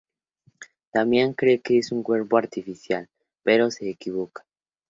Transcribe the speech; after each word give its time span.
Damian 0.91 1.33
cree 1.35 1.61
que 1.61 1.77
es 1.77 1.91
un 1.91 2.01
cuerpo 2.01 2.35
artificial, 2.39 3.07
pero 3.43 3.69
se 3.69 3.87
equivoca. 3.87 4.43